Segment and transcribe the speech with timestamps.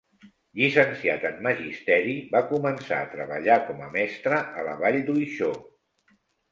[0.59, 5.57] Llicenciat en magisteri, va començar a treballar com a mestre a la Vall d'Uixó.